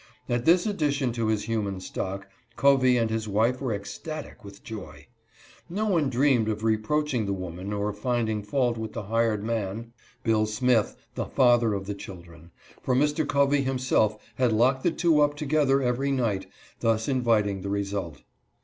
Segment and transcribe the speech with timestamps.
[0.27, 5.05] At this addition to his human stock Covey and his wife were ecstatic with joy.
[5.69, 9.93] No one dreamed of reproaching the woman or of finding fault with the hired man,
[10.23, 12.49] Bill Smith, the father of the children,
[12.81, 13.27] for Mr.
[13.27, 16.47] Covey himself had locked the two up together every night,
[16.79, 18.23] thus inviting the result.